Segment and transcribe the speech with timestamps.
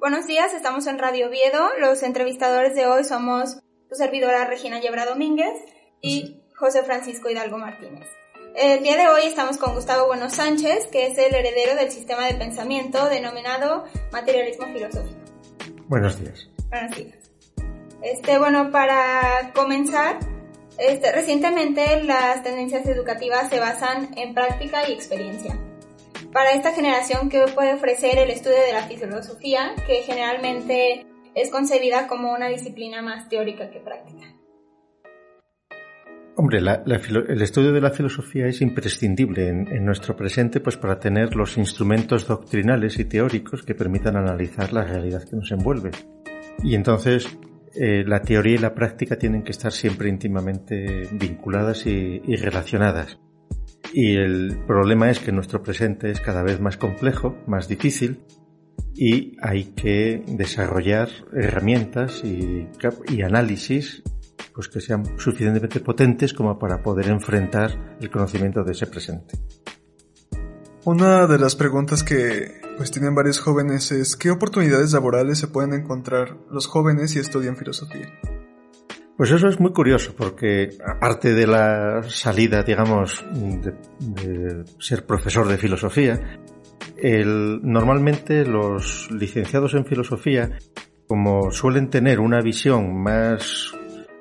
[0.00, 1.70] Buenos días, estamos en Radio Viedo.
[1.80, 3.58] Los entrevistadores de hoy somos
[3.88, 5.52] su servidora Regina Yebra Domínguez
[6.00, 8.06] y José Francisco Hidalgo Martínez.
[8.54, 12.26] El día de hoy estamos con Gustavo Bueno Sánchez, que es el heredero del sistema
[12.26, 15.18] de pensamiento denominado materialismo filosófico.
[15.88, 16.48] Buenos días.
[16.70, 17.18] Buenos días.
[18.00, 20.20] Este, bueno, para comenzar,
[20.78, 25.58] este, recientemente las tendencias educativas se basan en práctica y experiencia.
[26.32, 32.06] Para esta generación, ¿qué puede ofrecer el estudio de la filosofía, que generalmente es concebida
[32.06, 34.26] como una disciplina más teórica que práctica?
[36.36, 41.56] Hombre, el estudio de la filosofía es imprescindible en, nuestro presente pues para tener los
[41.56, 45.90] instrumentos doctrinales y teóricos que permitan analizar la realidad que nos envuelve.
[46.62, 47.26] Y entonces
[47.74, 53.18] eh, la teoría y la práctica tienen que estar siempre íntimamente vinculadas y relacionadas.
[53.92, 58.20] Y el problema es que nuestro presente es cada vez más complejo, más difícil,
[58.94, 62.68] y hay que desarrollar herramientas y,
[63.22, 64.02] análisis
[64.52, 69.38] pues que sean suficientemente potentes como para poder enfrentar el conocimiento de ese presente.
[70.84, 75.74] Una de las preguntas que pues tienen varios jóvenes es ¿qué oportunidades laborales se pueden
[75.74, 78.08] encontrar los jóvenes si estudian filosofía?
[79.18, 85.58] Pues eso es muy curioso, porque aparte de la salida, digamos, de, ser profesor de
[85.58, 86.38] filosofía,
[86.96, 90.56] el, normalmente los licenciados en filosofía,
[91.08, 93.72] como suelen tener una visión más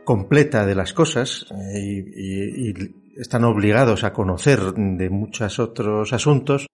[0.03, 2.73] completa de las cosas eh, y, y
[3.17, 6.65] están obligados a conocer de muchos otros asuntos,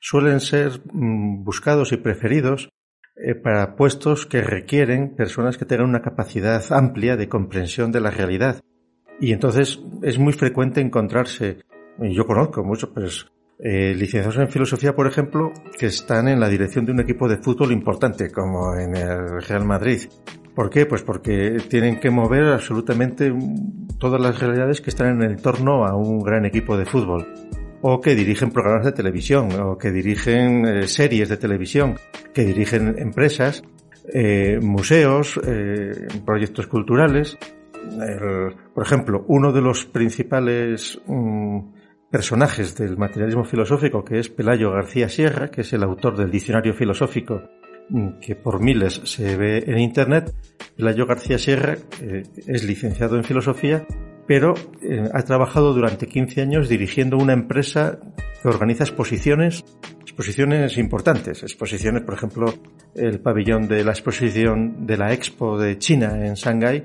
[0.00, 2.70] suelen ser mm, buscados y preferidos
[3.20, 8.10] eh, para puestos que requieren personas que tengan una capacidad amplia de comprensión de la
[8.10, 8.60] realidad.
[9.20, 11.58] Y entonces es muy frecuente encontrarse,
[12.00, 13.26] y yo conozco muchos, pues,
[13.58, 17.38] eh, licenciados en filosofía, por ejemplo, que están en la dirección de un equipo de
[17.38, 20.02] fútbol importante, como en el Real Madrid.
[20.54, 20.86] ¿Por qué?
[20.86, 23.32] Pues porque tienen que mover absolutamente
[23.98, 27.26] todas las realidades que están en el torno a un gran equipo de fútbol
[27.80, 31.96] o que dirigen programas de televisión, o que dirigen eh, series de televisión,
[32.34, 33.62] que dirigen empresas,
[34.12, 37.38] eh, museos, eh, proyectos culturales.
[38.74, 41.58] por ejemplo, uno de los principales mm,
[42.10, 46.74] personajes del materialismo filosófico, que es Pelayo García Sierra, que es el autor del diccionario
[46.74, 47.42] filosófico
[47.88, 50.34] mm, que por miles se ve en Internet.
[50.76, 51.76] Pelayo García Sierra
[52.46, 53.86] es licenciado en filosofía
[54.28, 54.52] pero
[54.82, 57.98] eh, ha trabajado durante 15 años dirigiendo una empresa
[58.40, 59.64] que organiza exposiciones,
[60.02, 62.54] exposiciones importantes, exposiciones, por ejemplo,
[62.94, 66.84] el pabellón de la exposición de la Expo de China en Shanghái,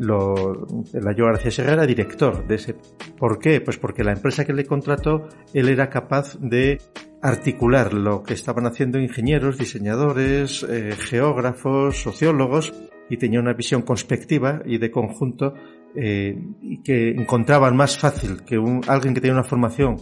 [0.00, 2.74] lo, la Yo García era director de ese.
[3.16, 3.60] ¿Por qué?
[3.60, 6.78] Pues porque la empresa que le contrató, él era capaz de
[7.22, 12.72] articular lo que estaban haciendo ingenieros, diseñadores, eh, geógrafos, sociólogos,
[13.10, 15.54] y tenía una visión conspectiva y de conjunto
[15.94, 20.00] eh, y que encontraban más fácil que un, alguien que tenía una formación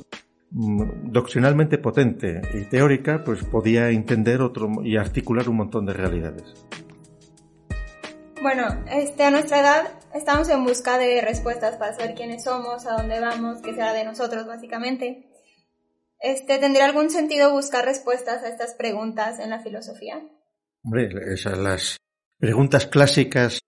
[0.51, 6.67] mm, doctrinalmente potente y teórica, pues podía entender otro y articular un montón de realidades.
[8.43, 12.99] Bueno, este, a nuestra edad estamos en busca de respuestas para saber quiénes somos, a
[12.99, 15.27] dónde vamos, qué será de nosotros, básicamente.
[16.21, 20.21] Este, ¿Tendría algún sentido buscar respuestas a estas preguntas en la filosofía?
[20.85, 21.99] Hombre, esas las
[22.39, 23.61] preguntas clásicas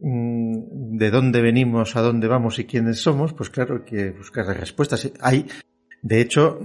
[0.00, 5.10] Mm, de dónde venimos, a dónde vamos y quiénes somos, pues claro, que buscar respuestas.
[5.20, 5.46] Hay,
[6.02, 6.60] de hecho,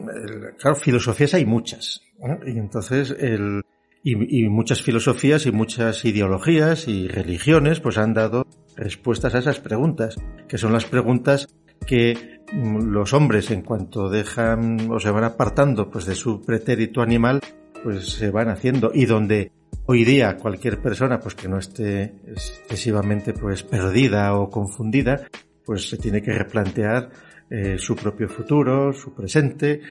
[0.60, 2.02] claro, filosofías hay muchas.
[2.46, 3.64] Y entonces, el,
[4.04, 10.16] y, muchas filosofías y muchas ideologías y religiones, pues han dado respuestas a esas preguntas,
[10.48, 11.48] que son las preguntas
[11.88, 17.02] que mm, los hombres, en cuanto dejan o se van apartando, pues de su pretérito
[17.02, 17.40] animal,
[17.84, 19.52] pues se van haciendo y donde
[19.86, 25.28] Hoy día cualquier persona pues que no esté excesivamente pues perdida o confundida,
[25.66, 27.10] pues se tiene que replantear
[27.50, 29.82] eh, su propio futuro, su presente.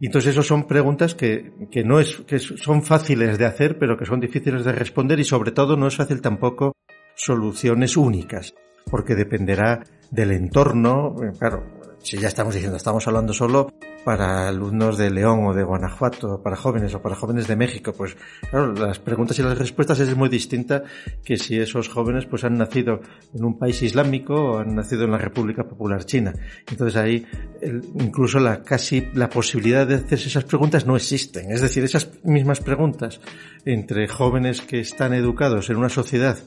[0.00, 3.96] Y entonces eso son preguntas que, que no es, que son fáciles de hacer, pero
[3.96, 6.72] que son difíciles de responder y sobre todo no es fácil tampoco
[7.14, 8.54] soluciones únicas,
[8.90, 11.64] porque dependerá del entorno, claro,
[11.98, 13.72] si ya estamos diciendo, estamos hablando solo
[14.04, 18.16] para alumnos de León o de Guanajuato, para jóvenes o para jóvenes de México, pues
[18.50, 20.82] claro, las preguntas y las respuestas es muy distinta
[21.24, 23.00] que si esos jóvenes pues han nacido
[23.34, 26.32] en un país islámico o han nacido en la República Popular China.
[26.68, 27.26] Entonces ahí
[28.00, 31.50] incluso la casi la posibilidad de hacerse esas preguntas no existen.
[31.50, 33.20] Es decir, esas mismas preguntas
[33.64, 36.38] entre jóvenes que están educados en una sociedad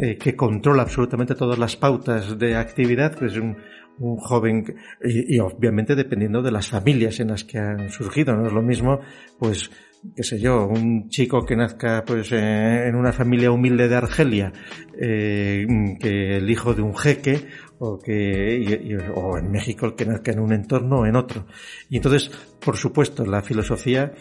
[0.00, 3.56] eh, que controla absolutamente todas las pautas de actividad, que es un,
[4.00, 4.64] un joven
[5.04, 9.00] y, obviamente dependiendo de las familias en las que han surgido no es lo mismo
[9.38, 9.70] pues
[10.16, 14.52] qué sé yo, un chico que nazca pues en una familia humilde de Argelia,
[14.98, 15.66] eh,
[16.00, 17.46] que el hijo de un jeque,
[17.78, 21.46] o que o en México el que nazca en un entorno o en otro.
[21.88, 22.30] Y entonces,
[22.64, 24.12] por supuesto, la filosofía,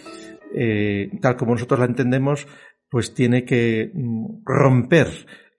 [0.55, 2.47] eh, tal como nosotros la entendemos,
[2.89, 5.07] pues tiene que mm, romper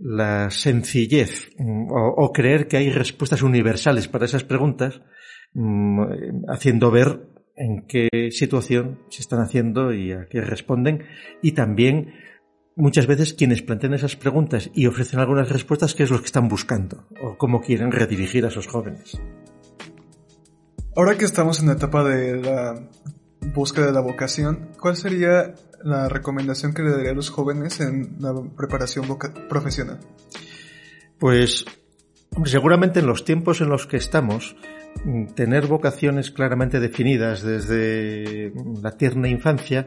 [0.01, 5.03] la sencillez mm, o, creer que hay respuestas universales para esas preguntas,
[5.55, 6.01] mm,
[6.49, 11.05] haciendo ver en qué situación se están haciendo y a qué responden,
[11.43, 12.15] y también
[12.75, 16.49] muchas veces quienes plantean esas preguntas y ofrecen algunas respuestas, qué es lo que están
[16.49, 19.21] buscando o cómo quieren redirigir a esos jóvenes.
[20.97, 22.89] Ahora que estamos en la etapa de la
[23.55, 28.17] búsqueda de la vocación, ¿cuál sería la recomendación que le daría a los jóvenes en
[28.21, 29.07] la preparación
[29.49, 29.99] profesional?
[31.19, 31.65] Pues
[32.45, 34.57] seguramente en los tiempos en los que estamos,
[35.05, 39.87] mm, tener vocaciones claramente definidas desde la tierna infancia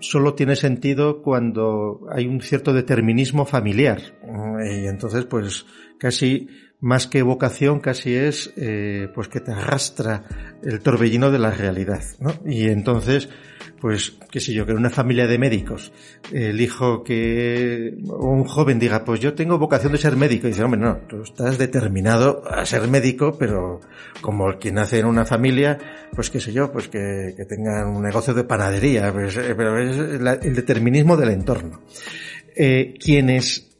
[0.00, 4.00] solo tiene sentido cuando hay un cierto determinismo familiar.
[4.64, 5.66] Y entonces, pues,
[5.98, 6.48] casi
[6.82, 10.24] más que vocación, casi es, eh, pues, que te arrastra
[10.64, 12.34] el torbellino de la realidad, ¿no?
[12.44, 13.28] Y entonces,
[13.80, 15.92] pues, qué sé yo, que en una familia de médicos,
[16.32, 20.64] el hijo que, un joven diga, pues yo tengo vocación de ser médico, y dice,
[20.64, 23.78] hombre, no, tú estás determinado a ser médico, pero
[24.20, 25.78] como que nace en una familia,
[26.12, 29.78] pues qué sé yo, pues que, que tenga un negocio de panadería, pues, eh, pero
[29.78, 31.80] es el determinismo del entorno.
[32.56, 33.71] Eh, quienes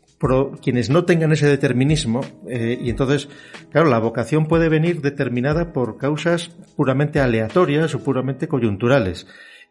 [0.61, 3.29] quienes no tengan ese determinismo, eh, y entonces,
[3.71, 9.27] claro, la vocación puede venir determinada por causas puramente aleatorias o puramente coyunturales.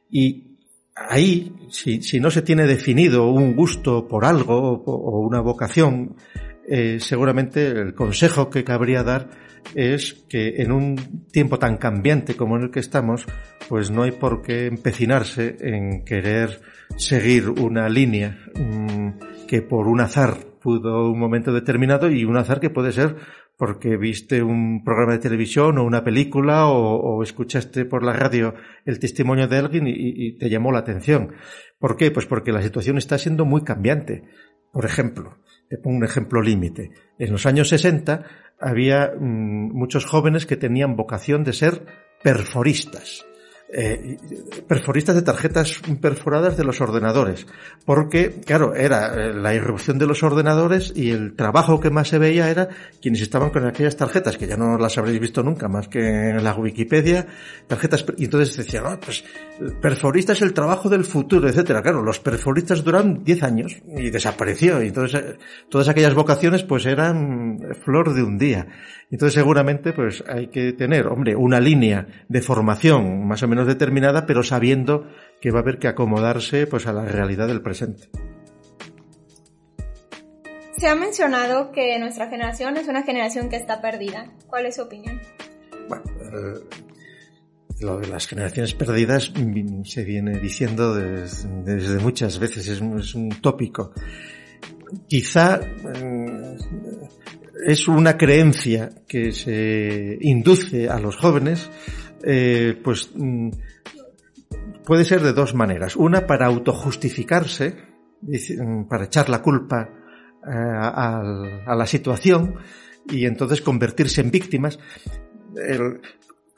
[0.10, 0.58] Y
[0.96, 6.16] ahí, si, si no se tiene definido un gusto por algo o, una vocación,
[6.68, 9.30] eh, seguramente el consejo que cabría dar
[9.76, 13.26] es que en un tiempo tan cambiante como en el que estamos,
[13.70, 16.62] pues no hay por qué empecinarse en querer
[16.98, 22.62] seguir una línea mm, que por un azar pudo un momento determinado y un azar
[22.62, 23.18] que puede ser
[23.58, 28.54] porque viste un programa de televisión o una película o, escuchaste por la radio
[28.86, 31.34] el testimonio de alguien y, te llamó la atención.
[31.80, 32.12] ¿Por qué?
[32.12, 34.24] Pues porque la situación está siendo muy cambiante.
[34.72, 36.92] Por ejemplo, te pongo un ejemplo límite.
[37.20, 38.24] En los años 60
[38.58, 41.86] había mm, muchos jóvenes que tenían vocación de ser
[42.24, 43.26] perforistas
[43.74, 44.18] eh,
[44.68, 47.48] perforistas de tarjetas perforadas de los ordenadores.
[47.86, 52.20] Porque, claro, era eh, la irrupción de los ordenadores y el trabajo que más se
[52.20, 52.68] veía era
[53.02, 56.44] quienes estaban con aquellas tarjetas, que ya no las habréis visto nunca más que en
[56.44, 57.28] la Wikipedia,
[57.68, 59.24] tarjetas, y entonces decían, no, pues,
[59.82, 61.82] perforista es el trabajo del futuro, etcétera.
[61.82, 65.38] Claro, los perforistas duran 10 años y desapareció, y entonces eh,
[65.70, 68.68] todas aquellas vocaciones pues eran flor de un día.
[69.12, 74.26] Entonces seguramente pues hay que tener, hombre, una línea de formación más o menos determinada,
[74.26, 75.08] pero sabiendo
[75.40, 78.10] que va a haber que acomodarse pues a la realidad del presente.
[80.78, 84.34] Se ha mencionado que nuestra generación es una generación que está perdida.
[84.48, 85.22] ¿Cuál es su opinión?
[85.88, 86.60] Bueno, eh,
[87.82, 89.32] lo de las generaciones perdidas
[89.86, 93.94] se viene diciendo desde, muchas veces, es, es un tópico.
[95.08, 96.58] Quizá eh,
[97.66, 101.70] es una creencia que se induce a los jóvenes,
[102.24, 103.50] eh, pues mm,
[104.86, 105.96] puede ser de dos maneras.
[105.96, 107.76] Una para autojustificarse,
[108.22, 109.90] mm, para echar la culpa
[110.48, 112.56] eh, a, la situación
[113.10, 114.80] y entonces convertirse en víctimas.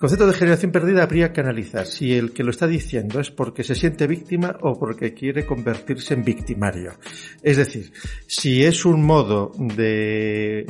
[0.03, 3.63] Concepto de generación perdida habría que analizar si el que lo está diciendo es porque
[3.63, 6.91] se siente víctima o porque quiere convertirse en victimario.
[7.41, 7.93] Es decir,
[8.27, 10.65] si es un modo de,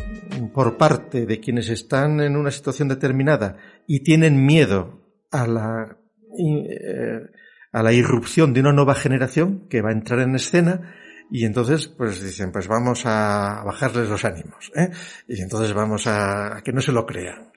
[0.53, 5.97] por parte de quienes están en una situación determinada y tienen miedo a la,
[6.37, 7.25] eh,
[7.71, 10.93] a la irrupción de una nueva generación que va a entrar en escena,
[11.31, 14.91] y entonces, pues dicen, pues vamos a bajarles los ánimos, ¿eh?
[15.27, 17.52] Y entonces vamos a que no se lo crean.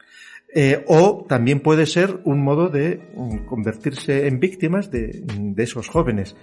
[0.59, 5.87] Eh, o también puede ser un modo de mm, convertirse en víctimas de, de, esos
[5.91, 6.35] jóvenes,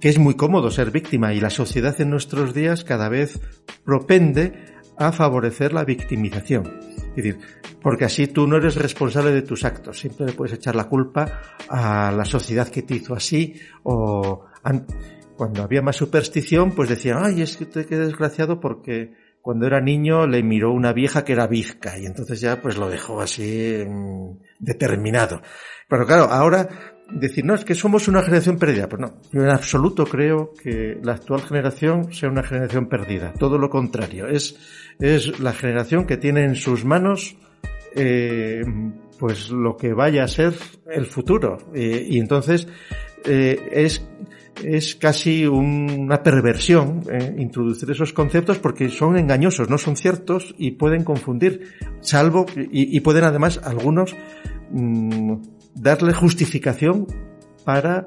[0.00, 3.38] que es muy cómodo ser víctima y la sociedad en nuestros días cada vez
[3.84, 4.54] propende
[4.96, 6.66] a favorecer la victimización.
[7.10, 7.38] Es decir,
[7.82, 11.42] porque así tú no eres responsable de tus actos, siempre le puedes echar la culpa
[11.68, 14.46] a la sociedad que te hizo así o
[15.36, 19.12] cuando había más superstición, pues decían, ay, es que te quedé desgraciado porque
[19.48, 22.90] cuando era niño le miró una vieja que era bizca y entonces ya pues lo
[22.90, 25.40] dejó así mm, determinado.
[25.88, 26.68] Pero claro, ahora
[27.10, 28.90] decir, no, es que somos una generación perdida.
[28.90, 33.32] Pues no, yo en absoluto creo que la actual generación sea una generación perdida.
[33.32, 34.28] Todo lo contrario.
[34.28, 34.54] Es,
[35.00, 37.34] es la generación que tiene en sus manos
[37.96, 38.60] eh,
[39.18, 40.52] pues lo que vaya a ser
[40.90, 41.56] el futuro.
[41.74, 42.68] y entonces
[43.24, 44.06] eh, es
[44.64, 50.72] es casi una perversión eh, introducir esos conceptos porque son engañosos, no son ciertos y
[50.72, 54.14] pueden confundir, salvo y, pueden además algunos
[54.70, 55.34] mm,
[55.74, 57.06] darle justificación
[57.64, 58.06] para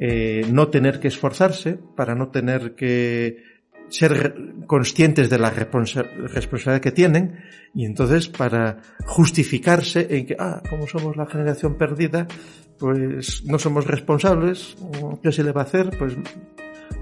[0.00, 3.53] eh, no tener que esforzarse, para no tener que
[3.88, 4.34] ser
[4.66, 11.16] conscientes de la responsabilidad que tienen y entonces para justificarse en que, ah, como somos
[11.16, 12.26] la generación perdida,
[12.78, 14.76] pues no somos responsables,
[15.22, 15.90] ¿qué se le va a hacer?
[15.98, 16.16] Pues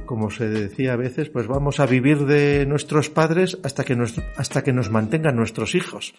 [0.07, 4.21] como se decía a veces, pues vamos a vivir de nuestros padres hasta que nos,
[4.37, 6.15] hasta que nos mantengan nuestros hijos.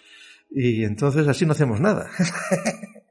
[0.49, 2.09] Y entonces así no hacemos nada.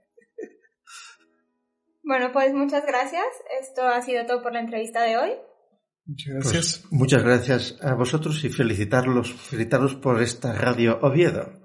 [2.04, 3.24] Bueno, pues muchas gracias.
[3.60, 5.30] Esto ha sido todo por la entrevista de hoy.
[6.06, 6.78] Muchas gracias.
[6.78, 11.62] Pues muchas gracias a vosotros y felicitarlos, felicitarlos por esta radio Oviedo.